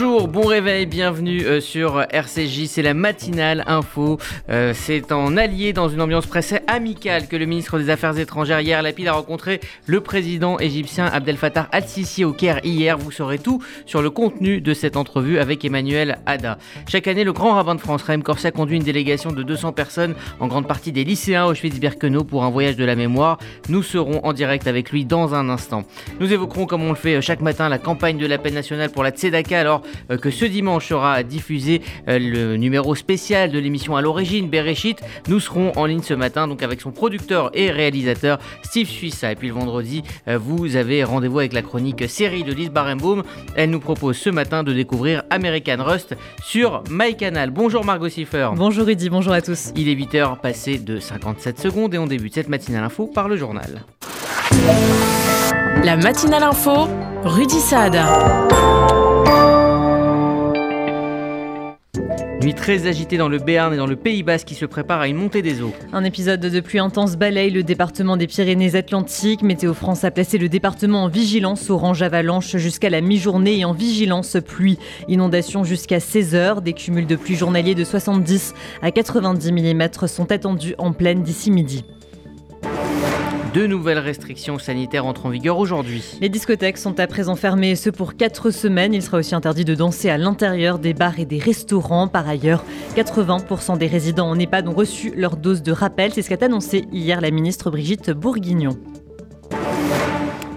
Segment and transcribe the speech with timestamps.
[0.00, 4.16] Bonjour, bon réveil, bienvenue euh, sur RCJ, c'est la matinale info.
[4.48, 8.60] Euh, c'est en allié dans une ambiance presque amicale que le ministre des Affaires étrangères
[8.60, 12.96] hier Lapide a rencontré le président égyptien Abdel Fattah al-Sisi au Caire hier.
[12.96, 16.56] Vous saurez tout sur le contenu de cette entrevue avec Emmanuel Ada.
[16.88, 20.14] Chaque année, le grand rabbin de France, Raïm Corsia, conduit une délégation de 200 personnes,
[20.38, 23.36] en grande partie des lycéens Auschwitz-Birkenau, pour un voyage de la mémoire.
[23.68, 25.84] Nous serons en direct avec lui dans un instant.
[26.20, 29.02] Nous évoquerons, comme on le fait chaque matin, la campagne de la paix nationale pour
[29.02, 29.89] la Tzedaka alors euh,
[30.20, 35.00] que ce dimanche sera diffusé euh, le numéro spécial de l'émission à l'origine, Bereshit.
[35.28, 39.32] Nous serons en ligne ce matin donc avec son producteur et réalisateur Steve Suissa.
[39.32, 43.22] Et puis le vendredi, euh, vous avez rendez-vous avec la chronique série de Lise Barenbaum.
[43.56, 47.50] Elle nous propose ce matin de découvrir American Rust sur MyCanal.
[47.50, 48.50] Bonjour Margot Siffer.
[48.56, 49.72] Bonjour Rudy, bonjour à tous.
[49.76, 53.36] Il est 8h passé de 57 secondes et on débute cette matinale info par le
[53.36, 53.82] journal.
[55.82, 56.88] La matinale info,
[57.24, 57.98] Rudy Saad.
[62.42, 65.08] Nuit très agitée dans le Béarn et dans le Pays Basque qui se prépare à
[65.08, 65.74] une montée des eaux.
[65.92, 69.42] Un épisode de pluie intense balaye le département des Pyrénées-Atlantiques.
[69.42, 73.74] Météo France a placé le département en vigilance orange avalanche jusqu'à la mi-journée et en
[73.74, 74.78] vigilance pluie.
[75.06, 76.62] Inondation jusqu'à 16 heures.
[76.62, 81.50] Des cumuls de pluie journaliers de 70 à 90 mm sont attendus en pleine d'ici
[81.50, 81.84] midi.
[83.52, 86.04] Deux nouvelles restrictions sanitaires entrent en vigueur aujourd'hui.
[86.20, 88.94] Les discothèques sont à présent fermées, ce pour 4 semaines.
[88.94, 92.06] Il sera aussi interdit de danser à l'intérieur des bars et des restaurants.
[92.06, 96.12] Par ailleurs, 80% des résidents en EHPAD ont reçu leur dose de rappel.
[96.12, 98.78] C'est ce qu'a annoncé hier la ministre Brigitte Bourguignon.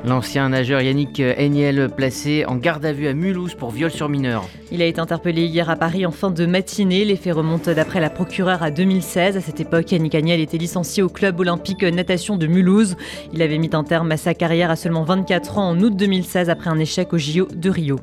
[0.05, 4.43] L'ancien nageur Yannick Eniel placé en garde à vue à Mulhouse pour viol sur mineur.
[4.69, 7.05] Il a été interpellé hier à Paris en fin de matinée.
[7.05, 9.37] Les faits remontent d'après la procureure à 2016.
[9.37, 12.97] À cette époque, Yannick Eniel était licencié au club olympique natation de Mulhouse.
[13.31, 16.49] Il avait mis un terme à sa carrière à seulement 24 ans en août 2016
[16.49, 17.99] après un échec au JO de Rio.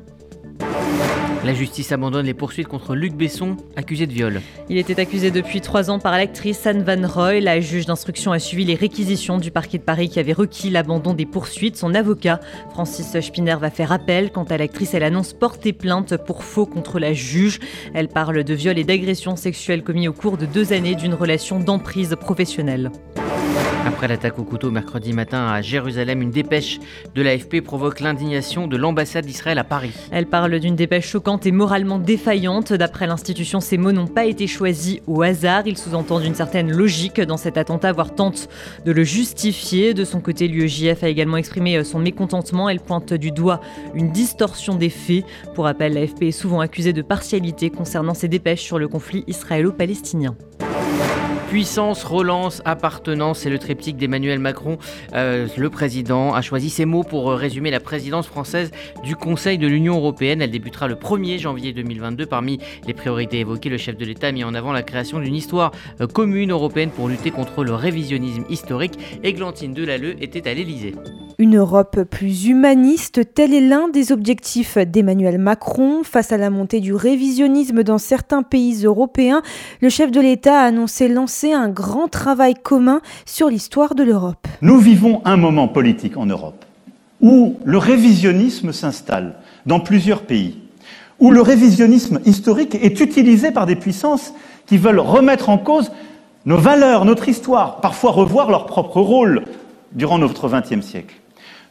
[1.43, 4.41] La justice abandonne les poursuites contre Luc Besson, accusé de viol.
[4.69, 7.39] Il était accusé depuis trois ans par l'actrice Anne Van Roy.
[7.39, 11.15] La juge d'instruction a suivi les réquisitions du parquet de Paris qui avait requis l'abandon
[11.15, 11.77] des poursuites.
[11.77, 12.39] Son avocat,
[12.69, 14.31] Francis Spinner, va faire appel.
[14.31, 17.59] Quant à l'actrice, elle annonce porter plainte pour faux contre la juge.
[17.95, 21.59] Elle parle de viol et d'agression sexuelle commis au cours de deux années d'une relation
[21.59, 22.91] d'emprise professionnelle.
[23.85, 26.79] Après l'attaque au couteau mercredi matin à Jérusalem, une dépêche
[27.13, 29.93] de l'AFP provoque l'indignation de l'ambassade d'Israël à Paris.
[30.11, 32.73] Elle parle d'une dépêche choquante et moralement défaillante.
[32.73, 35.63] D'après l'institution, ces mots n'ont pas été choisis au hasard.
[35.65, 38.49] Ils sous-entendent une certaine logique dans cet attentat, voire tente
[38.85, 39.93] de le justifier.
[39.93, 42.69] De son côté, l'UEJF a également exprimé son mécontentement.
[42.69, 43.61] Elle pointe du doigt
[43.93, 45.25] une distorsion des faits.
[45.55, 50.35] Pour rappel, l'AFP est souvent accusée de partialité concernant ses dépêches sur le conflit israélo-palestinien.
[51.51, 54.77] Puissance, relance, appartenance, c'est le triptyque d'Emmanuel Macron.
[55.13, 58.71] Euh, le président a choisi ces mots pour résumer la présidence française
[59.03, 60.41] du Conseil de l'Union européenne.
[60.41, 62.25] Elle débutera le 1er janvier 2022.
[62.25, 65.35] Parmi les priorités évoquées, le chef de l'État a mis en avant la création d'une
[65.35, 68.97] histoire euh, commune européenne pour lutter contre le révisionnisme historique.
[69.21, 70.95] Églantine Delalleux était à l'Elysée.
[71.37, 76.03] Une Europe plus humaniste, tel est l'un des objectifs d'Emmanuel Macron.
[76.03, 79.41] Face à la montée du révisionnisme dans certains pays européens,
[79.81, 84.47] le chef de l'État a annoncé lancer un grand travail commun sur l'histoire de l'Europe.
[84.61, 86.65] Nous vivons un moment politique en Europe
[87.21, 89.35] où le révisionnisme s'installe
[89.65, 90.57] dans plusieurs pays,
[91.19, 94.33] où le révisionnisme historique est utilisé par des puissances
[94.65, 95.91] qui veulent remettre en cause
[96.45, 99.43] nos valeurs, notre histoire, parfois revoir leur propre rôle
[99.91, 101.15] durant notre XXe siècle.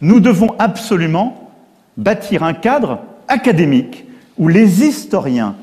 [0.01, 1.51] Nous devons absolument
[1.97, 4.05] bâtir un cadre académique
[4.39, 5.57] où les historiens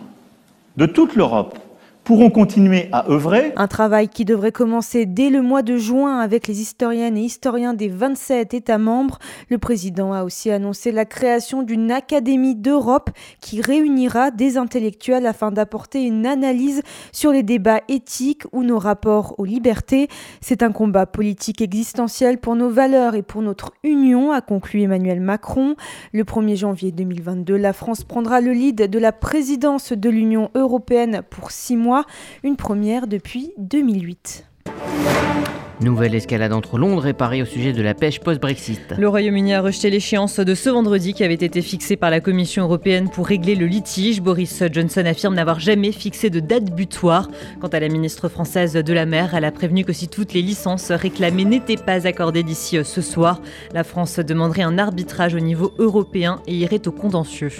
[0.75, 1.57] de toute l'Europe
[2.07, 3.51] pourront continuer à œuvrer.
[3.57, 7.73] Un travail qui devrait commencer dès le mois de juin avec les historiennes et historiens
[7.73, 9.19] des 27 États membres.
[9.49, 13.09] Le président a aussi annoncé la création d'une Académie d'Europe
[13.41, 16.81] qui réunira des intellectuels afin d'apporter une analyse
[17.11, 20.07] sur les débats éthiques ou nos rapports aux libertés.
[20.39, 25.19] C'est un combat politique existentiel pour nos valeurs et pour notre union, a conclu Emmanuel
[25.19, 25.75] Macron.
[26.13, 31.21] Le 1er janvier 2022, la France prendra le lead de la présidence de l'Union européenne
[31.29, 31.96] pour six mois
[32.43, 34.45] une première depuis 2008.
[35.79, 38.95] Nouvelle escalade entre Londres et Paris au sujet de la pêche post-Brexit.
[38.97, 42.63] Le Royaume-Uni a rejeté l'échéance de ce vendredi qui avait été fixée par la Commission
[42.63, 44.19] européenne pour régler le litige.
[44.19, 47.29] Boris Johnson affirme n'avoir jamais fixé de date butoir.
[47.61, 50.41] Quant à la ministre française de la mer, elle a prévenu que si toutes les
[50.41, 53.39] licences réclamées n'étaient pas accordées d'ici ce soir,
[53.71, 57.51] la France demanderait un arbitrage au niveau européen et irait au contentieux.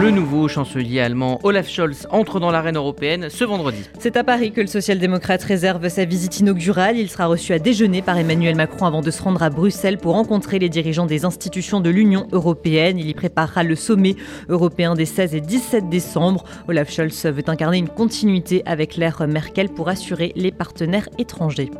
[0.00, 3.82] Le nouveau chancelier allemand Olaf Scholz entre dans l'arène européenne ce vendredi.
[3.98, 6.96] C'est à Paris que le social-démocrate réserve sa visite inaugurale.
[6.96, 10.14] Il sera reçu à déjeuner par Emmanuel Macron avant de se rendre à Bruxelles pour
[10.14, 12.98] rencontrer les dirigeants des institutions de l'Union européenne.
[12.98, 14.16] Il y préparera le sommet
[14.48, 16.44] européen des 16 et 17 décembre.
[16.68, 21.70] Olaf Scholz veut incarner une continuité avec l'ère Merkel pour assurer les partenaires étrangers.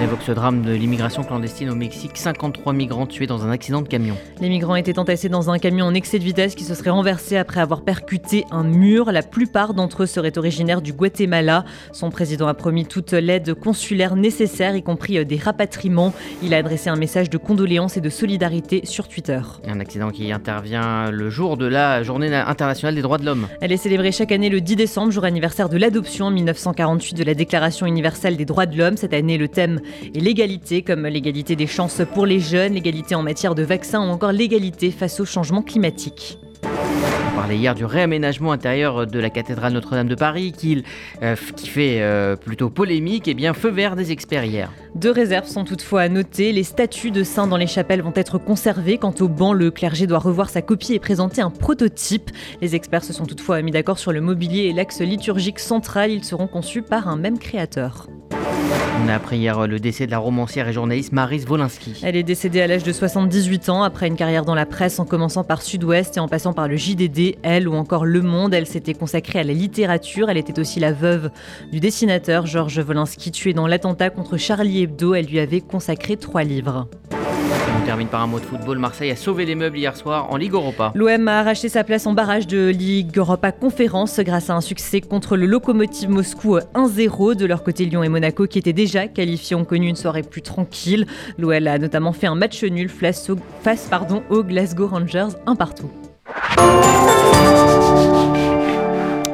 [0.00, 2.12] On évoque ce drame de l'immigration clandestine au Mexique.
[2.14, 4.16] 53 migrants tués dans un accident de camion.
[4.40, 7.36] Les migrants étaient entassés dans un camion en excès de vitesse qui se serait renversé
[7.36, 9.12] après avoir percuté un mur.
[9.12, 11.66] La plupart d'entre eux seraient originaires du Guatemala.
[11.92, 16.14] Son président a promis toute l'aide consulaire nécessaire, y compris euh, des rapatriements.
[16.42, 19.42] Il a adressé un message de condoléances et de solidarité sur Twitter.
[19.68, 23.48] Un accident qui intervient le jour de la Journée internationale des droits de l'homme.
[23.60, 27.24] Elle est célébrée chaque année le 10 décembre, jour anniversaire de l'adoption en 1948 de
[27.24, 28.96] la Déclaration universelle des droits de l'homme.
[28.96, 29.80] Cette année, le thème
[30.14, 34.10] et l'égalité, comme l'égalité des chances pour les jeunes, l'égalité en matière de vaccins ou
[34.10, 36.38] encore l'égalité face au changement climatique.
[37.40, 40.84] On parlait hier du réaménagement intérieur de la cathédrale Notre-Dame de Paris qui,
[41.22, 44.70] euh, qui fait euh, plutôt polémique et bien feu vert des experts hier.
[44.94, 46.52] Deux réserves sont toutefois à noter.
[46.52, 48.98] Les statues de saints dans les chapelles vont être conservées.
[48.98, 52.30] Quant au banc, le clergé doit revoir sa copie et présenter un prototype.
[52.60, 56.10] Les experts se sont toutefois mis d'accord sur le mobilier et l'axe liturgique central.
[56.10, 58.06] Ils seront conçus par un même créateur.
[59.02, 62.00] On a appris hier le décès de la romancière et journaliste Maris Wolinski.
[62.02, 65.06] Elle est décédée à l'âge de 78 ans après une carrière dans la presse en
[65.06, 68.54] commençant par Sud-Ouest et en passant par le JDD, Elle ou encore Le Monde.
[68.54, 70.30] Elle s'était consacrée à la littérature.
[70.30, 71.30] Elle était aussi la veuve
[71.72, 75.14] du dessinateur Georges Wolinski tué dans l'attentat contre Charlie Hebdo.
[75.14, 76.88] Elle lui avait consacré trois livres.
[77.80, 78.78] On termine par un mot de football.
[78.78, 80.92] Marseille a sauvé les meubles hier soir en Ligue Europa.
[80.94, 85.00] L'OM a arraché sa place en barrage de Ligue Europa Conférence grâce à un succès
[85.00, 87.36] contre le Lokomotiv Moscou 1-0.
[87.36, 90.42] De leur côté, Lyon et Monaco, qui étaient déjà qualifiés, ont connu une soirée plus
[90.42, 91.06] tranquille.
[91.38, 95.56] L'OL a notamment fait un match nul face, au, face pardon, aux Glasgow Rangers, un
[95.56, 95.90] partout.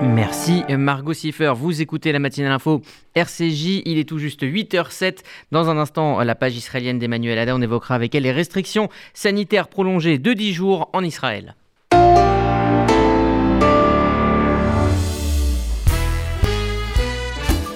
[0.02, 1.52] Merci Margot Siffer.
[1.56, 2.82] Vous écoutez la matinale info
[3.14, 3.82] RCJ.
[3.84, 5.18] Il est tout juste 8h07.
[5.50, 9.68] Dans un instant, la page israélienne d'Emmanuel Ada, on évoquera avec elle les restrictions sanitaires
[9.68, 11.54] prolongées de 10 jours en Israël.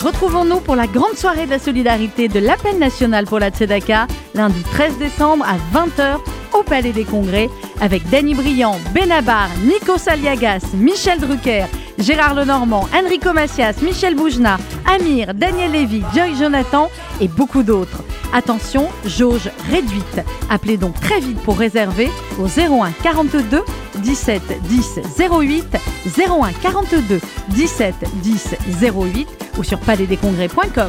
[0.03, 4.63] Retrouvons-nous pour la grande soirée de la solidarité de l'appel national pour la Tzedaka, lundi
[4.63, 6.21] 13 décembre à 20h
[6.53, 7.49] au Palais des Congrès,
[7.81, 11.67] avec Danny Briand, Benabar, Nico Saliagas, Michel Drucker,
[11.99, 16.89] Gérard Lenormand, Enrico Macias, Michel Boujna, Amir, Daniel Lévy, Joy Jonathan
[17.21, 18.03] et beaucoup d'autres.
[18.33, 20.21] Attention, jauge réduite.
[20.49, 22.09] Appelez donc très vite pour réserver
[22.39, 23.63] au 01 42
[23.97, 25.77] 17 10 08
[26.17, 30.89] 01 42 17 10 08 ou sur palaisdescongrès.com.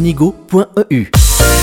[0.01, 1.11] www.sonigo.eu.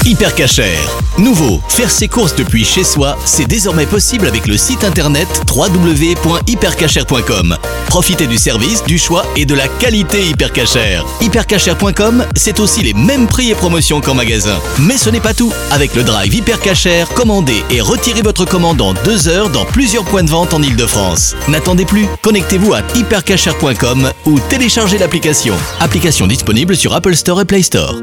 [0.05, 0.77] Hypercacher.
[1.19, 7.57] Nouveau, faire ses courses depuis chez soi, c'est désormais possible avec le site internet www.hypercacher.com.
[7.89, 11.03] Profitez du service, du choix et de la qualité Hypercacher.
[11.21, 14.59] Hypercacher.com, c'est aussi les mêmes prix et promotions qu'en magasin.
[14.79, 15.53] Mais ce n'est pas tout.
[15.73, 20.25] Avec le drive Hypercacher, commandez et retirez votre commande en deux heures dans plusieurs points
[20.25, 21.37] de vente en Ile-de-France.
[21.49, 25.55] N'attendez plus, connectez-vous à hypercacher.com ou téléchargez l'application.
[25.81, 27.97] Application disponible sur Apple Store et Play Store.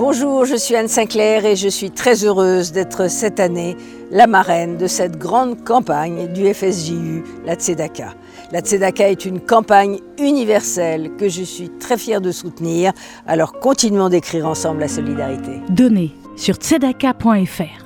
[0.00, 3.76] Bonjour, je suis Anne Sinclair et je suis très heureuse d'être cette année
[4.10, 8.14] la marraine de cette grande campagne du FSJU, la Tzedaka.
[8.50, 12.94] La Tzedaka est une campagne universelle que je suis très fière de soutenir,
[13.26, 15.60] alors continuons d'écrire ensemble la solidarité.
[15.68, 17.79] Donnez sur tzedaka.fr.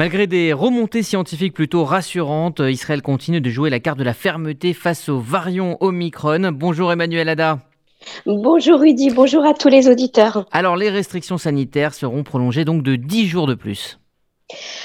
[0.00, 4.72] Malgré des remontées scientifiques plutôt rassurantes, Israël continue de jouer la carte de la fermeté
[4.72, 6.52] face aux variants Omicron.
[6.52, 7.58] Bonjour Emmanuel Ada.
[8.24, 10.46] Bonjour Rudy, bonjour à tous les auditeurs.
[10.52, 13.99] Alors les restrictions sanitaires seront prolongées donc de 10 jours de plus.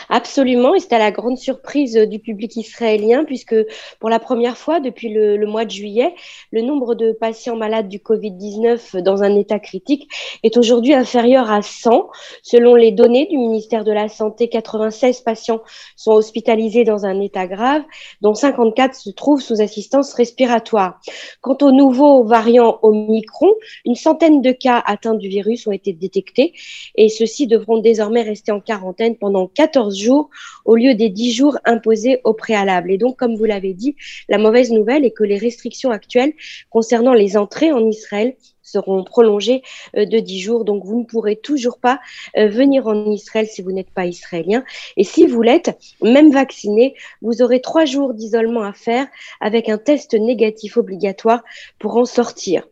[0.10, 3.55] Absolument, et c'était à la grande surprise du public israélien, puisque
[4.00, 6.13] pour la première fois depuis le, mois de juillet,
[6.51, 10.10] le nombre de patients malades du Covid-19 dans un état critique
[10.43, 12.10] est aujourd'hui inférieur à 100.
[12.43, 15.62] Selon les données du ministère de la Santé, 96 patients
[15.95, 17.81] sont hospitalisés dans un état grave,
[18.22, 21.00] dont 54 se trouvent sous assistance respiratoire.
[21.41, 23.51] Quant au nouveau variant Omicron,
[23.86, 26.53] une centaine de cas atteints du virus ont été détectés
[26.95, 30.30] et ceux-ci devront désormais rester en quarantaine pendant 14 jours
[30.66, 32.92] au lieu des 10 jours imposés au préalable.
[32.92, 33.96] Et donc, comme vous l'avez dit,
[34.30, 36.34] la mauvaise nouvelle est que les restrictions actuelles
[36.70, 39.62] concernant les entrées en Israël seront prolongées
[39.96, 40.66] euh, de 10 jours.
[40.66, 42.00] Donc, vous ne pourrez toujours pas
[42.38, 44.64] euh, venir en Israël si vous n'êtes pas israélien.
[44.98, 49.08] Et si vous l'êtes, même vacciné, vous aurez trois jours d'isolement à faire
[49.40, 51.44] avec un test négatif obligatoire
[51.80, 52.68] pour en sortir.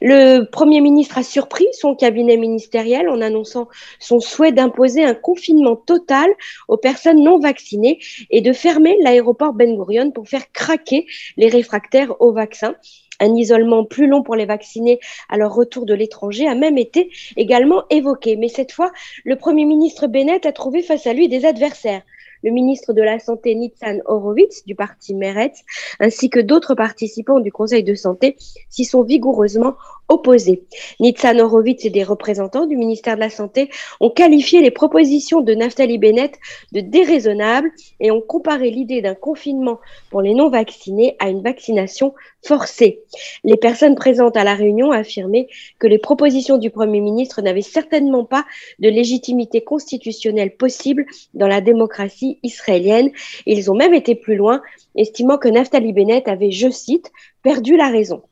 [0.00, 5.76] Le Premier ministre a surpris son cabinet ministériel en annonçant son souhait d'imposer un confinement
[5.76, 6.30] total
[6.68, 7.98] aux personnes non vaccinées
[8.30, 12.74] et de fermer l'aéroport Ben Gurion pour faire craquer les réfractaires au vaccin.
[13.22, 14.98] Un isolement plus long pour les vaccinés
[15.28, 18.36] à leur retour de l'étranger a même été également évoqué.
[18.36, 18.90] Mais cette fois,
[19.24, 22.02] le Premier ministre Bennett a trouvé face à lui des adversaires
[22.42, 25.62] le ministre de la Santé Nitzan Horowitz du parti Meretz,
[25.98, 28.36] ainsi que d'autres participants du Conseil de santé
[28.68, 29.74] s'y sont vigoureusement
[30.08, 30.64] opposés.
[30.98, 33.70] Nitzan Horowitz et des représentants du ministère de la Santé
[34.00, 36.38] ont qualifié les propositions de Naftali Bennett
[36.72, 37.70] de déraisonnables
[38.00, 39.78] et ont comparé l'idée d'un confinement
[40.10, 43.00] pour les non-vaccinés à une vaccination forcée.
[43.44, 48.24] Les personnes présentes à la réunion affirmé que les propositions du Premier ministre n'avaient certainement
[48.24, 48.44] pas
[48.78, 53.10] de légitimité constitutionnelle possible dans la démocratie israélienne.
[53.46, 54.62] Ils ont même été plus loin,
[54.96, 57.10] estimant que Naftali Bennett avait, je cite,
[57.42, 58.22] perdu la raison.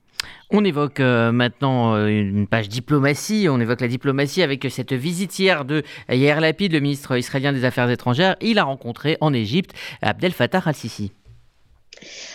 [0.50, 5.38] On évoque euh, maintenant euh, une page diplomatie, on évoque la diplomatie avec cette visite
[5.38, 8.34] hier de Yair Lapid, le ministre israélien des Affaires étrangères.
[8.40, 11.12] Il a rencontré en Égypte Abdel Fattah al-Sisi.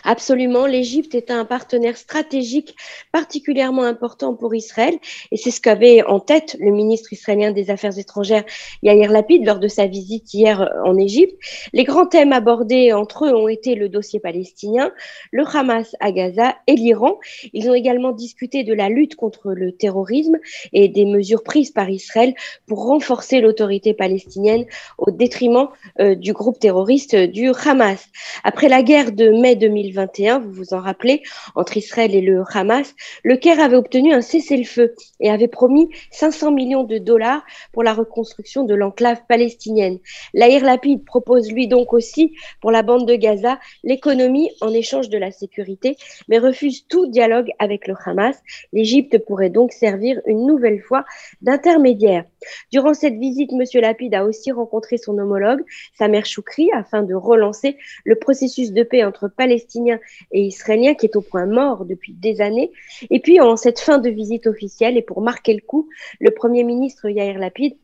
[0.03, 2.75] Absolument, l'Égypte est un partenaire stratégique
[3.11, 4.95] particulièrement important pour Israël
[5.31, 8.43] et c'est ce qu'avait en tête le ministre israélien des Affaires étrangères
[8.81, 11.35] Yair Lapid lors de sa visite hier en Égypte.
[11.73, 14.91] Les grands thèmes abordés entre eux ont été le dossier palestinien,
[15.31, 17.19] le Hamas à Gaza et l'Iran.
[17.53, 20.37] Ils ont également discuté de la lutte contre le terrorisme
[20.71, 22.33] et des mesures prises par Israël
[22.67, 24.65] pour renforcer l'autorité palestinienne
[24.97, 28.07] au détriment euh, du groupe terroriste du Hamas.
[28.43, 31.21] Après la guerre de mai 2021, vous vous en rappelez,
[31.55, 32.93] entre Israël et le Hamas,
[33.23, 37.93] le Caire avait obtenu un cessez-le-feu et avait promis 500 millions de dollars pour la
[37.93, 39.99] reconstruction de l'enclave palestinienne.
[40.33, 45.17] L'Air Lapide propose lui donc aussi pour la bande de Gaza l'économie en échange de
[45.17, 48.37] la sécurité, mais refuse tout dialogue avec le Hamas.
[48.71, 51.05] L'Égypte pourrait donc servir une nouvelle fois
[51.41, 52.25] d'intermédiaire.
[52.71, 53.63] Durant cette visite, M.
[53.81, 55.61] Lapide a aussi rencontré son homologue,
[55.97, 59.99] Samer Choukri, afin de relancer le processus de paix entre palestinien
[60.31, 62.71] et israélien qui est au point mort depuis des années.
[63.09, 66.63] Et puis, en cette fin de visite officielle, et pour marquer le coup, le Premier
[66.63, 67.75] ministre Yair Lapid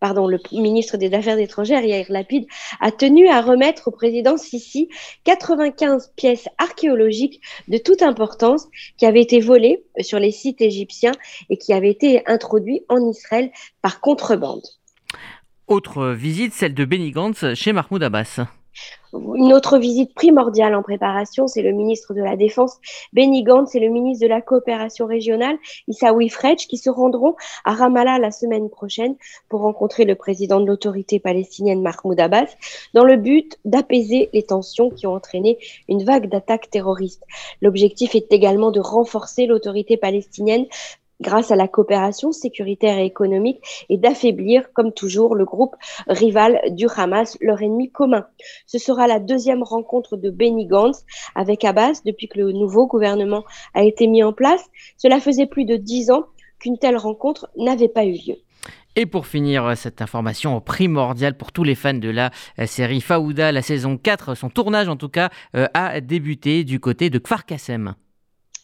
[0.00, 2.46] pardon, le ministre des Affaires étrangères, Yair Lapid,
[2.80, 4.88] a tenu à remettre au président Sisi
[5.24, 11.16] 95 pièces archéologiques de toute importance qui avaient été volées sur les sites égyptiens
[11.50, 13.50] et qui avaient été introduits en Israël
[13.82, 14.62] par contrebande.
[15.66, 18.46] Autre visite, celle de Benny Gantz chez Mahmoud Abbas.
[19.14, 22.78] Une autre visite primordiale en préparation, c'est le ministre de la Défense,
[23.14, 25.56] Benny Gantz, et le ministre de la Coopération régionale,
[25.88, 29.16] Issaoui Fredj, qui se rendront à Ramallah la semaine prochaine
[29.48, 32.48] pour rencontrer le président de l'autorité palestinienne, Mahmoud Abbas,
[32.92, 35.58] dans le but d'apaiser les tensions qui ont entraîné
[35.88, 37.24] une vague d'attaques terroristes.
[37.62, 40.66] L'objectif est également de renforcer l'autorité palestinienne
[41.20, 45.74] grâce à la coopération sécuritaire et économique et d'affaiblir, comme toujours, le groupe
[46.06, 48.26] rival du Hamas, leur ennemi commun.
[48.66, 53.44] Ce sera la deuxième rencontre de Benny Gantz avec Abbas depuis que le nouveau gouvernement
[53.74, 54.64] a été mis en place.
[54.96, 56.26] Cela faisait plus de dix ans
[56.58, 58.36] qu'une telle rencontre n'avait pas eu lieu.
[58.96, 63.52] Et pour finir cette information primordiale pour tous les fans de la euh, série Faouda,
[63.52, 67.46] la saison 4, son tournage en tout cas, euh, a débuté du côté de Kfar
[67.46, 67.94] Kassem.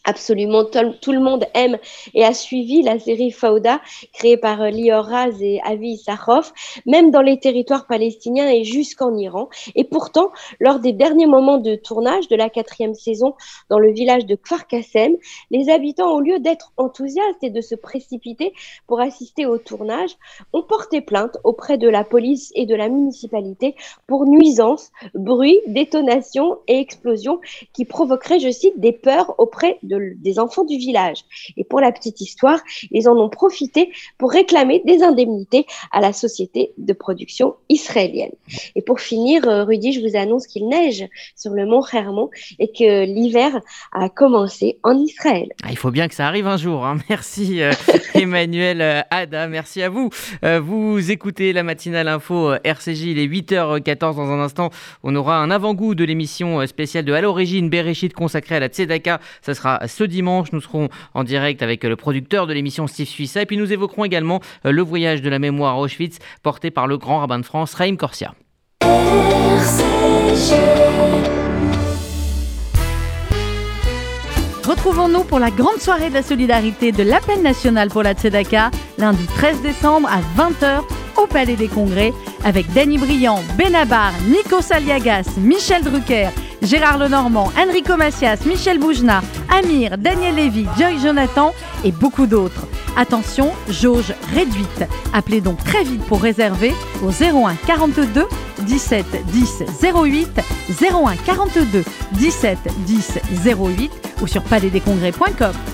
[0.07, 1.79] Absolument, tout le monde aime
[2.13, 3.81] et a suivi la série Fauda,
[4.13, 6.53] créée par euh, Lior Raz et Avi Sakhoff,
[6.85, 9.49] même dans les territoires palestiniens et jusqu'en Iran.
[9.75, 10.31] Et pourtant,
[10.61, 13.35] lors des derniers moments de tournage de la quatrième saison
[13.71, 15.17] dans le village de Kfar Kassem,
[15.51, 18.53] les habitants, au lieu d'être enthousiastes et de se précipiter
[18.87, 20.11] pour assister au tournage,
[20.53, 23.75] ont porté plainte auprès de la police et de la municipalité
[24.07, 27.41] pour nuisance, bruit, détonation et explosion
[27.73, 31.25] qui provoqueraient, je cite, des peurs auprès de des enfants du village.
[31.57, 32.61] Et pour la petite histoire,
[32.91, 38.33] ils en ont profité pour réclamer des indemnités à la société de production israélienne.
[38.75, 42.69] Et pour finir, euh, Rudy, je vous annonce qu'il neige sur le mont Hermon et
[42.69, 43.61] que l'hiver
[43.93, 45.49] a commencé en Israël.
[45.63, 46.85] Ah, il faut bien que ça arrive un jour.
[46.85, 46.99] Hein.
[47.09, 47.73] Merci euh,
[48.15, 50.11] Emmanuel euh, Ada, merci à vous.
[50.43, 54.71] vous écoutez la matinale info RCJ, il est 8h14 dans un instant.
[55.03, 59.21] On aura un avant-goût de l'émission spéciale de À l'origine Bereshit consacrée à la Tzedaka.
[59.43, 60.53] Ça sera ce dimanche.
[60.53, 63.43] Nous serons en direct avec le producteur de l'émission Steve Suissa.
[63.43, 66.99] Et puis nous évoquerons également le voyage de la mémoire à Auschwitz porté par le
[66.99, 68.35] grand rabbin de France, Raïm Corsia.
[74.67, 79.27] Retrouvons-nous pour la grande soirée de la solidarité de l'appel national pour la Tzedaka, lundi
[79.37, 80.81] 13 décembre à 20h
[81.19, 86.31] au Palais des Congrès, avec Danny Briand, Benabar, Nico Saliagas, Michel Drucker,
[86.63, 91.53] Gérard Lenormand, Enrico Macias, Michel Boujna, Amir, Daniel Lévy, Joy Jonathan
[91.85, 92.67] et beaucoup d'autres.
[92.97, 94.85] Attention, jauge réduite.
[95.13, 98.27] Appelez donc très vite pour réserver au 01 42
[98.61, 100.41] 17 10 08
[100.81, 105.74] 01 42 17 10 08 ou sur palaisdescongrès.com.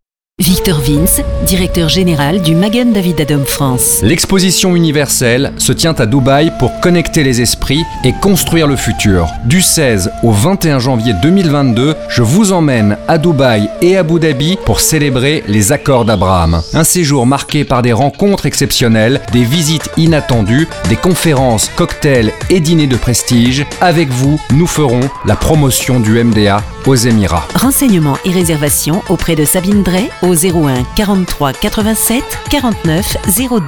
[0.41, 3.99] Victor Vince, directeur général du Magen David Adom France.
[4.01, 9.27] L'exposition universelle se tient à Dubaï pour connecter les esprits et construire le futur.
[9.45, 14.57] Du 16 au 21 janvier 2022, je vous emmène à Dubaï et à Abu Dhabi
[14.65, 16.59] pour célébrer les accords d'Abraham.
[16.73, 22.87] Un séjour marqué par des rencontres exceptionnelles, des visites inattendues, des conférences, cocktails et dîners
[22.87, 23.63] de prestige.
[23.79, 27.47] Avec vous, nous ferons la promotion du MDA aux Émirats.
[27.53, 33.17] Renseignements et réservations auprès de Sabine Drey au 01 43 87 49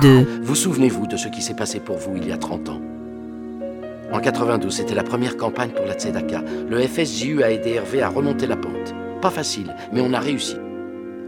[0.01, 0.41] 02.
[0.43, 2.81] Vous souvenez-vous de ce qui s'est passé pour vous il y a 30 ans?
[4.11, 6.43] En 92, c'était la première campagne pour la Tzedaka.
[6.69, 8.93] Le FSJU a aidé Hervé à remonter la pente.
[9.21, 10.55] Pas facile, mais on a réussi.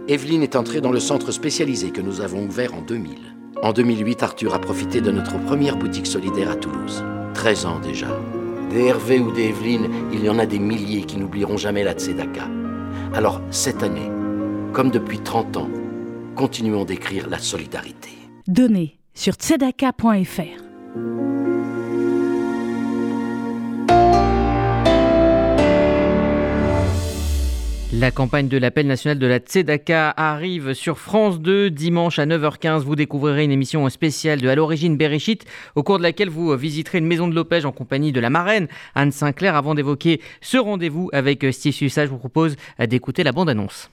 [0.08, 3.16] Evelyne est entrée dans le centre spécialisé que nous avons ouvert en 2000.
[3.64, 7.04] En 2008, Arthur a profité de notre première boutique solidaire à Toulouse.
[7.34, 8.08] 13 ans déjà.
[8.70, 11.94] Des Hervé ou des Evelyne, il y en a des milliers qui n'oublieront jamais la
[11.94, 12.48] Tzedaka.
[13.16, 14.12] Alors, cette année,
[14.76, 15.70] comme depuis 30 ans,
[16.36, 18.10] continuons d'écrire la solidarité.
[18.46, 20.42] Donnez sur tzedaka.fr.
[27.94, 32.80] La campagne de l'appel national de la Tzedaka arrive sur France 2 dimanche à 9h15.
[32.80, 36.98] Vous découvrirez une émission spéciale de À l'origine Bereshit au cours de laquelle vous visiterez
[36.98, 39.56] une maison de l'Opège en compagnie de la marraine Anne Sinclair.
[39.56, 43.90] Avant d'évoquer ce rendez-vous avec Steve Sussa, je vous propose d'écouter la bande-annonce.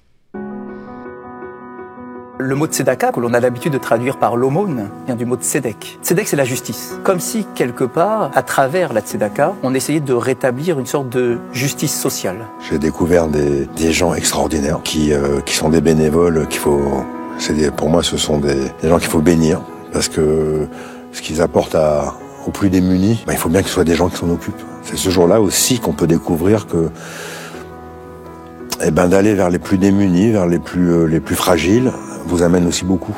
[2.44, 6.00] Le mot tzedaka, que l'on a l'habitude de traduire par l'aumône, vient du mot tzedek.
[6.02, 6.96] Tzedek, c'est la justice.
[7.05, 11.38] Comme si, quelque part, à travers la tzedaka, on essayait de rétablir une sorte de
[11.52, 12.38] justice sociale.
[12.68, 17.05] J'ai découvert des, gens extraordinaires qui, euh, qui sont des bénévoles qu'il faut...
[17.48, 19.61] Des, pour moi, ce sont des, gens qu'il faut bénir
[19.92, 20.66] parce que
[21.12, 21.76] ce qu'ils apportent
[22.44, 24.64] aux plus démunis, ben, il faut bien que ce soit des gens qui s'en occupent.
[24.83, 26.88] C'est ce jour-là aussi qu'on peut découvrir que
[28.85, 31.92] eh ben, d'aller vers les plus démunis, vers les plus, euh, les plus fragiles,
[32.24, 33.14] vous amène aussi beaucoup,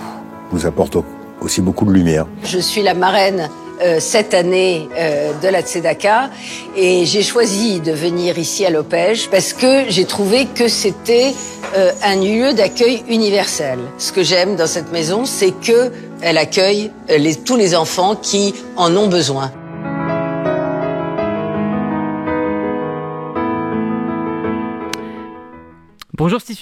[0.50, 0.96] vous apporte
[1.40, 2.26] aussi beaucoup de lumière.
[2.44, 3.48] Je suis la marraine
[3.82, 6.30] euh, cette année euh, de la Tzedaka
[6.76, 11.34] et j'ai choisi de venir ici à l'Opège parce que j'ai trouvé que c'était
[11.76, 13.80] euh, un lieu d'accueil universel.
[13.98, 15.90] Ce que j'aime dans cette maison, c'est que
[16.22, 19.50] elle accueille les, tous les enfants qui en ont besoin.
[26.16, 26.56] Bonjour Steve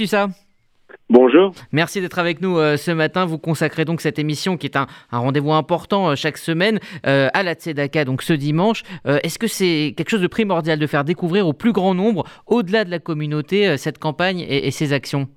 [1.13, 1.53] Bonjour.
[1.73, 3.27] Merci d'être avec nous euh, ce matin.
[3.27, 7.43] Vous consacrez donc cette émission qui est un, rendez-vous important euh, chaque semaine euh, à
[7.43, 8.83] la Tzedaka, donc ce dimanche.
[9.05, 12.87] Est-ce que c'est quelque chose de primordial de faire découvrir au plus grand nombre, au-delà
[12.87, 15.29] de la communauté, cette campagne et, ces actions?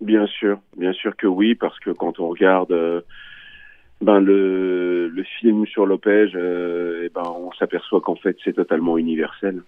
[0.00, 2.74] Bien sûr, bien sûr que oui, parce que quand on regarde
[4.00, 9.62] ben le, le, film sur Lopez, eh ben on s'aperçoit qu'en fait c'est totalement universel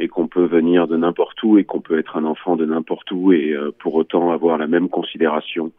[0.00, 3.10] et qu'on peut venir de n'importe où et qu'on peut être un enfant de n'importe
[3.12, 5.72] où et euh, pour autant avoir la même considération.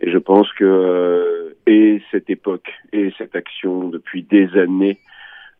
[0.00, 4.98] Et je pense que euh, et cette époque et cette action depuis des années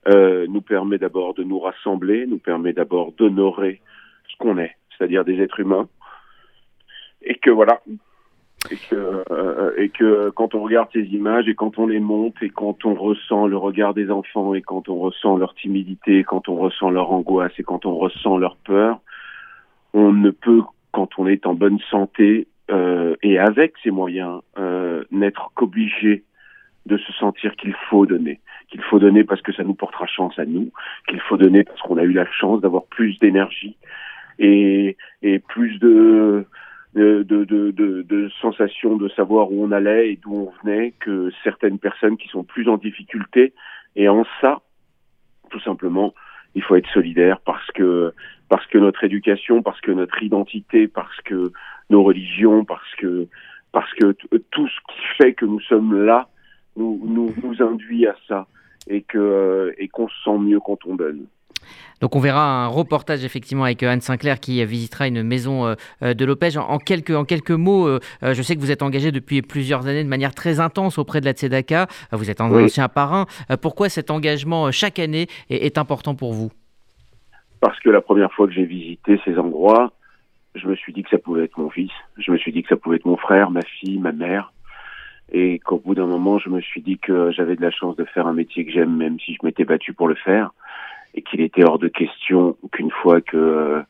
[0.08, 3.80] euh, nous permet d'abord de nous rassembler, nous permet d'abord d'honorer
[4.28, 5.88] ce qu'on est, c'est-à-dire des êtres humains,
[7.22, 7.80] et que voilà,
[8.70, 9.90] et que, euh, et
[10.34, 13.56] quand on regarde ces images et quand on les monte et quand on ressent le
[13.56, 17.62] regard des enfants et quand on ressent leur timidité, quand on ressent leur angoisse et
[17.62, 19.00] quand on ressent leur peur,
[19.92, 25.04] on ne peut, quand on est en bonne santé euh, et avec ces moyens, euh,
[25.10, 26.24] n'être qu'obligé
[26.86, 30.38] de se sentir qu'il faut donner, qu'il faut donner parce que ça nous portera chance
[30.38, 30.70] à nous,
[31.08, 33.76] qu'il faut donner parce qu'on a eu la chance d'avoir plus d'énergie
[34.38, 36.46] et, et plus de
[36.94, 37.70] de, de, de,
[38.02, 42.28] de, sensation de savoir où on allait et d'où on venait que certaines personnes qui
[42.28, 43.52] sont plus en difficulté.
[43.96, 44.60] Et en ça,
[45.50, 46.14] tout simplement,
[46.54, 48.12] il faut être solidaire parce que
[48.48, 51.50] parce que notre éducation, parce que notre identité, parce que
[51.90, 53.26] nos religions, parce que
[53.72, 54.12] parce que
[54.50, 56.28] tout ce qui fait que nous sommes là
[56.76, 58.46] nous nous, nous induit à ça
[58.86, 61.26] et que et qu'on se sent mieux quand on donne.
[62.00, 65.74] Donc on verra un reportage effectivement avec euh, Anne Sinclair qui euh, visitera une maison
[66.02, 66.58] euh, de Lopez.
[66.58, 67.88] En, quelques, en quelques mots,
[68.22, 71.26] je sais que vous êtes engagé depuis plusieurs années de manière très intense auprès de
[71.26, 71.86] la Tzedaka.
[72.12, 73.26] Vous êtes un ancien parrain.
[73.62, 76.50] Pourquoi cet engagement chaque année est, important pour vous?
[77.60, 79.92] Parce que la première fois que j'ai visité ces endroits,
[80.54, 81.90] je me suis dit que ça pouvait être mon fils.
[82.18, 84.52] Je me suis dit que ça pouvait être mon frère, ma fille, ma mère.
[85.32, 88.04] Et qu'au bout d'un moment, je me suis dit que j'avais de la chance de
[88.04, 90.50] faire un métier que j'aime, même si je m'étais battu pour le faire
[91.14, 93.82] et qu'il était hors de question qu'une fois que euh,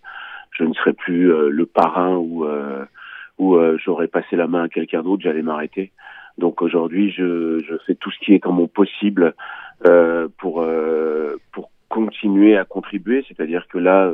[0.53, 2.85] je ne serais plus euh, le parrain ou euh,
[3.37, 5.91] ou j'aurais passé la main à quelqu'un d'autre, j'allais m'arrêter.
[6.39, 9.35] Donc aujourd'hui, je, je fais tout ce qui est en mon possible
[10.39, 10.65] pour
[11.51, 13.25] pour continuer à contribuer.
[13.27, 14.13] C'est-à-dire que là,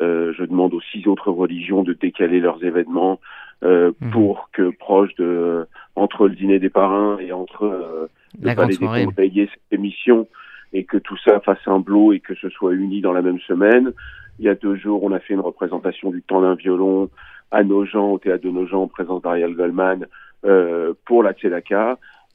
[0.00, 3.20] je demande aux six autres religions de décaler leurs événements
[3.64, 4.10] euh, mmh.
[4.10, 8.06] pour que proche de entre le dîner des parrains et entre euh,
[8.40, 10.28] le palais des conseillers cette émission
[10.72, 13.40] et que tout ça fasse un blot et que ce soit uni dans la même
[13.40, 13.92] semaine.
[14.38, 17.10] Il y a deux jours, on a fait une représentation du temps d'un violon
[17.50, 20.06] à Nogent, au théâtre de Nogent, en présence d'Ariel Goldman,
[20.44, 21.32] euh, pour la.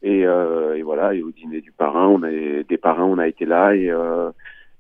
[0.05, 3.27] Et, euh, et, voilà, et au dîner du parrain, on a des parrains, on a
[3.27, 4.31] été là et, euh,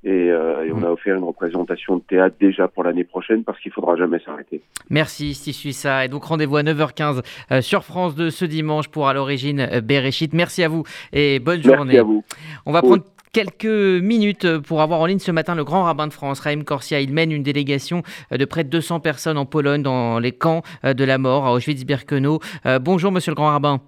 [0.03, 3.57] et, euh, et, on a offert une représentation de théâtre déjà pour l'année prochaine parce
[3.61, 4.61] qu'il faudra jamais s'arrêter.
[4.89, 6.03] Merci Steve ça.
[6.03, 10.33] Et donc rendez-vous à 9h15 euh, sur France 2 ce dimanche pour à l'origine Bereshit.
[10.33, 11.93] Merci à vous et bonne journée.
[11.93, 12.25] Merci à vous.
[12.65, 13.03] On va prendre
[13.33, 17.01] quelques minutes pour avoir en ligne ce matin le grand rabbin de France, Raïm Corsia.
[17.01, 21.03] Il mène une délégation de près de 200 personnes en Pologne dans les camps de
[21.03, 22.39] la mort à Auschwitz-Birkenau.
[22.65, 23.81] Euh, bonjour monsieur le grand rabbin.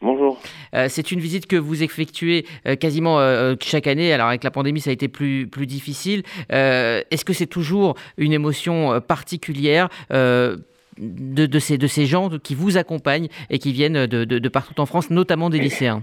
[0.00, 0.40] Bonjour.
[0.74, 3.18] Euh, c'est une visite que vous effectuez euh, quasiment
[3.60, 4.14] chaque année.
[4.14, 6.22] Alors avec la pandémie, ça a été plus, plus difficile.
[6.48, 10.56] Est-ce que c'est toujours une émotion particulière de,
[10.98, 14.86] de, ces, de ces gens qui vous accompagnent et qui viennent de, de partout en
[14.86, 16.02] France, notamment des lycéens?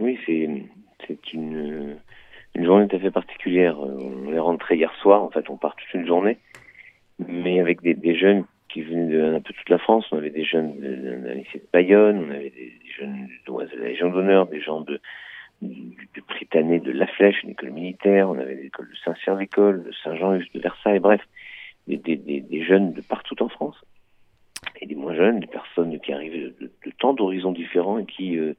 [0.00, 0.41] Oui, c'est
[1.32, 1.98] une,
[2.54, 3.78] journée tout à fait particulière.
[3.78, 6.38] On est rentré hier soir, en fait, on part toute une journée,
[7.26, 10.06] mais avec des, jeunes qui venaient de un peu toute la France.
[10.12, 14.10] On avait des jeunes d'un lycée de Bayonne, on avait des, jeunes de la Légion
[14.10, 15.00] d'honneur, des gens de,
[15.62, 20.32] du, de La Flèche, une école militaire, on avait l'école de Saint-Cyr l'école, de Saint-Jean
[20.36, 21.20] de Versailles, bref,
[21.86, 23.76] des, jeunes de partout en France.
[24.80, 28.38] Et des moins jeunes, des personnes qui arrivaient de, de, tant d'horizons différents et qui
[28.38, 28.54] euh,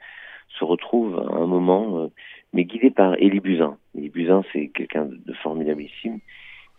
[0.60, 2.08] se retrouvent à un moment, euh,
[2.54, 3.78] mais guidé par Élie Buzyn.
[3.98, 6.20] Élie Buzyn, c'est quelqu'un de, formidablissime,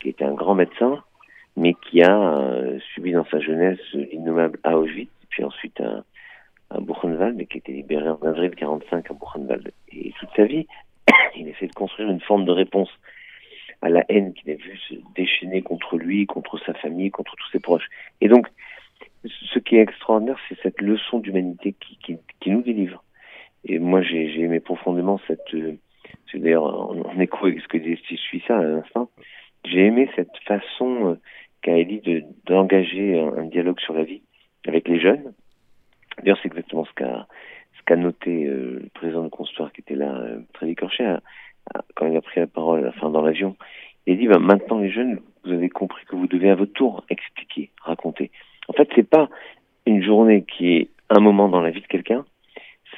[0.01, 1.03] qui était un grand médecin,
[1.57, 6.05] mais qui a euh, subi dans sa jeunesse l'innommable Auschwitz, puis ensuite à,
[6.81, 9.73] Buchenwald, et qui a été libéré en avril 45 à Buchenwald.
[9.93, 10.67] Et toute sa vie,
[11.37, 12.91] il essaie de construire une forme de réponse
[13.83, 17.51] à la haine qu'il a vu se déchaîner contre lui, contre sa famille, contre tous
[17.53, 17.89] ses proches.
[18.21, 18.49] Et donc,
[19.53, 23.04] ce qui est extraordinaire, c'est cette leçon d'humanité qui, nous délivre.
[23.67, 25.77] Et moi, j'ai aimé profondément cette, euh,
[26.31, 29.11] c'est d'ailleurs en, écho avec ce que disait Steve Suissa à l'instant,
[29.65, 31.15] j'ai aimé cette façon euh,
[31.63, 34.23] qu'a Elie d'engager un, dialogue sur la vie
[34.67, 35.33] avec les jeunes.
[36.19, 37.27] D'ailleurs, c'est exactement ce qu'a
[37.79, 41.05] ce qu'a noté euh, le président de Constoire qui était là, euh, très écorché,
[41.95, 43.57] quand il a pris la parole à la fin dans l'avion.
[44.07, 46.73] Il a dit, bah, maintenant les jeunes, vous avez compris que vous devez à votre
[46.73, 48.31] tour expliquer, raconter.
[48.69, 49.29] En fait, c'est pas
[49.87, 52.25] une journée qui est un moment dans la vie de quelqu'un,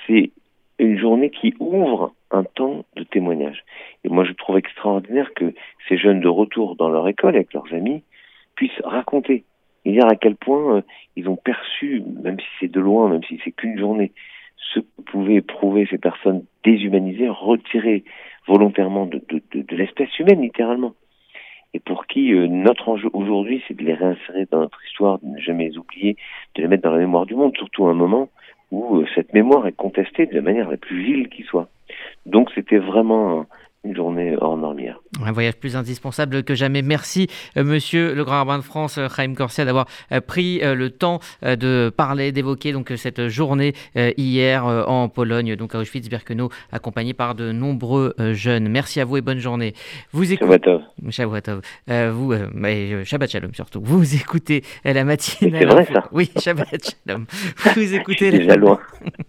[0.06, 0.30] c'est
[0.78, 3.64] une journée qui ouvre un temps de témoignage.
[4.04, 5.54] Et moi, je trouve extraordinaire que
[5.88, 8.02] ces jeunes de retour dans leur école avec leurs amis
[8.56, 9.44] puissent raconter
[9.84, 10.82] et dire à quel point euh,
[11.14, 14.12] ils ont perçu, même si c'est de loin, même si c'est qu'une journée,
[14.74, 18.04] ce que pouvaient éprouver ces personnes déshumanisées, retirées
[18.48, 20.94] volontairement de, de, de, l'espèce humaine, littéralement.
[21.72, 25.26] Et pour qui euh, notre enjeu aujourd'hui, c'est de les réinsérer dans notre histoire, de
[25.26, 26.16] ne jamais les oublier,
[26.56, 28.28] de les mettre dans la mémoire du monde, surtout à un moment
[28.70, 31.68] où euh, cette mémoire est contestée de la manière la plus vile qui soit.
[32.24, 33.46] Donc c'était vraiment
[33.84, 35.00] une journée hors normière.
[35.24, 36.82] Un voyage plus indispensable que jamais.
[36.82, 40.90] Merci, euh, monsieur le grand rabbin de France, Chaim Corsia, d'avoir euh, pris euh, le
[40.90, 47.34] temps de parler, d'évoquer donc cette journée hier en Pologne, donc à Auschwitz-Birkenau, accompagné par
[47.34, 48.68] de nombreux jeunes.
[48.68, 49.74] Merci à vous et bonne journée.
[50.12, 50.78] Vous écoutez.
[51.10, 51.60] Shavuatov.
[52.12, 53.80] vous, mais, Shabbat Shalom surtout.
[53.82, 55.60] Vous écoutez la matinale.
[55.60, 56.04] C'est vrai ça.
[56.12, 57.26] Oui, Shabbat Shalom.
[57.74, 58.30] Vous écoutez.
[58.30, 58.78] Déjà loin.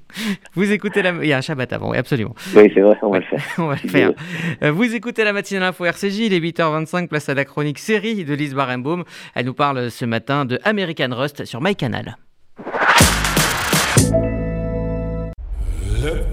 [0.56, 1.12] vous écoutez la.
[1.22, 2.36] Il y a un Shabbat avant, oui, absolument.
[2.56, 3.44] Oui, c'est vrai, on va le faire.
[3.58, 4.12] on va le faire.
[4.74, 8.34] Vous écoutez la matinale info RCJ, il est 8h25, place à la chronique série de
[8.34, 9.04] Lise Barenbaum.
[9.36, 12.18] Elle nous parle ce matin de American Rust sur MyCanal.
[16.02, 16.28] Let.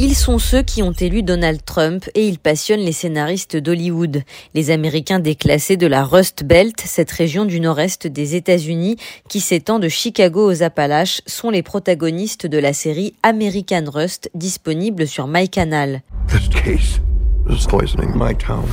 [0.00, 4.22] Ils sont ceux qui ont élu Donald Trump et ils passionnent les scénaristes d'Hollywood.
[4.54, 8.96] Les Américains déclassés de la Rust Belt, cette région du nord-est des États-Unis
[9.28, 15.08] qui s'étend de Chicago aux Appalaches, sont les protagonistes de la série American Rust disponible
[15.08, 16.02] sur MyCanal.
[18.14, 18.64] My town.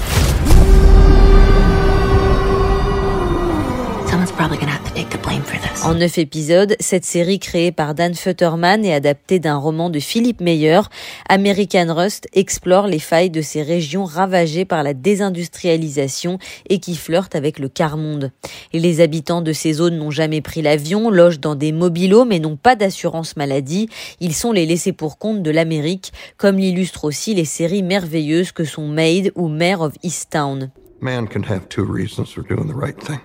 [5.84, 10.42] En neuf épisodes, cette série créée par Dan Futterman et adaptée d'un roman de Philippe
[10.42, 10.82] Meyer,
[11.30, 16.38] American Rust explore les failles de ces régions ravagées par la désindustrialisation
[16.70, 18.32] et qui flirtent avec le quart-monde.
[18.74, 22.40] Et les habitants de ces zones n'ont jamais pris l'avion, logent dans des mobilos mais
[22.40, 23.90] n'ont pas d'assurance maladie.
[24.20, 28.66] Ils sont les laissés pour compte de l'Amérique, comme l'illustrent aussi les séries merveilleuses que
[28.66, 30.72] sont Made ou Mayor of Easttown.
[31.00, 33.20] Man can have two reasons for doing the right thing.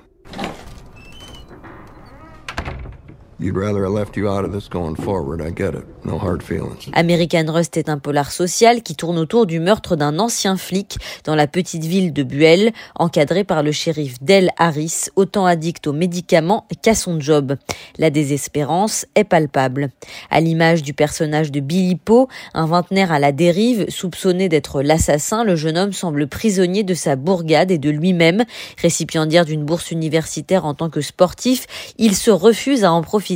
[6.93, 11.35] American Rust est un polar social qui tourne autour du meurtre d'un ancien flic dans
[11.35, 16.67] la petite ville de Buell, encadré par le shérif Del Harris, autant addict aux médicaments
[16.83, 17.57] qu'à son job.
[17.97, 19.89] La désespérance est palpable.
[20.31, 25.45] À l'image du personnage de Billy Poe, un vingtenaire à la dérive, soupçonné d'être l'assassin,
[25.45, 28.45] le jeune homme semble prisonnier de sa bourgade et de lui-même.
[28.77, 33.30] Récipiendaire d'une bourse universitaire en tant que sportif, il se refuse à en profiter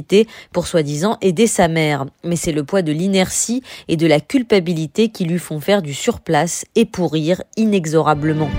[0.52, 2.06] pour soi-disant aider sa mère.
[2.24, 5.94] Mais c'est le poids de l'inertie et de la culpabilité qui lui font faire du
[5.94, 8.50] surplace et pourrir inexorablement.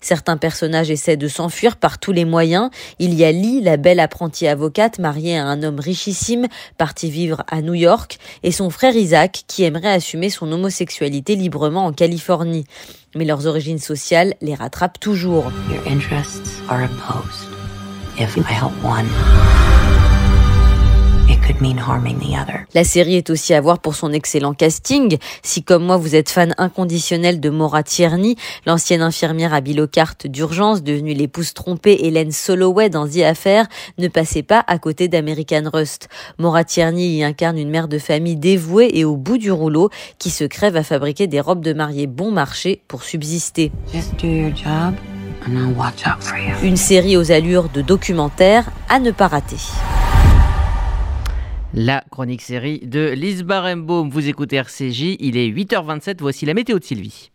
[0.00, 2.70] Certains personnages essaient de s'enfuir par tous les moyens.
[2.98, 6.46] Il y a Lee, la belle apprentie avocate mariée à un homme richissime,
[6.78, 11.86] parti vivre à New York, et son frère Isaac, qui aimerait assumer son homosexualité librement
[11.86, 12.64] en Californie.
[13.16, 15.50] Mais leurs origines sociales les rattrapent toujours.
[22.74, 25.16] La série est aussi à voir pour son excellent casting.
[25.42, 30.82] Si comme moi vous êtes fan inconditionnel de Maura Tierney, l'ancienne infirmière à Bilocarte d'urgence
[30.82, 33.66] devenue l'épouse trompée Hélène Soloway dans The Affair,
[33.98, 36.08] ne passez pas à côté d'American Rust.
[36.38, 40.30] Maura Tierney y incarne une mère de famille dévouée et au bout du rouleau qui
[40.30, 43.72] se crève à fabriquer des robes de mariée bon marché pour subsister.
[46.62, 49.56] Une série aux allures de documentaire à ne pas rater.
[51.72, 54.10] La chronique série de Lise Barenbaum.
[54.10, 57.30] Vous écoutez RCJ, il est 8h27, voici la météo de Sylvie.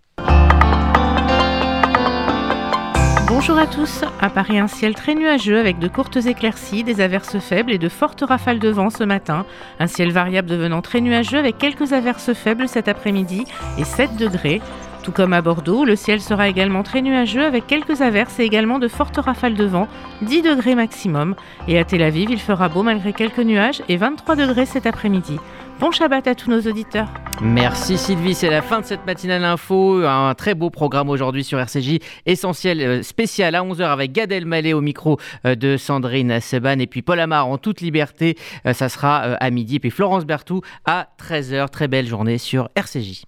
[3.27, 4.01] Bonjour à tous.
[4.21, 7.89] À Paris, un ciel très nuageux avec de courtes éclaircies, des averses faibles et de
[7.89, 9.45] fortes rafales de vent ce matin.
[9.79, 13.45] Un ciel variable devenant très nuageux avec quelques averses faibles cet après-midi
[13.77, 14.61] et 7 degrés.
[15.05, 18.79] Tout comme à Bordeaux, le ciel sera également très nuageux avec quelques averses et également
[18.79, 19.87] de fortes rafales de vent,
[20.23, 21.35] 10 degrés maximum.
[21.67, 25.37] Et à Tel Aviv, il fera beau malgré quelques nuages et 23 degrés cet après-midi.
[25.79, 27.09] Bon Shabbat à tous nos auditeurs.
[27.39, 30.03] Merci Sylvie, c'est la fin de cette matinale info.
[30.03, 34.73] Un très beau programme aujourd'hui sur RCJ, essentiel euh, spécial à 11h avec Gad Elmaleh
[34.73, 38.37] au micro euh, de Sandrine Seban et puis Paul Amar en toute liberté.
[38.65, 41.69] Euh, ça sera à midi et puis Florence Bertou à 13h.
[41.69, 43.23] Très belle journée sur RCJ.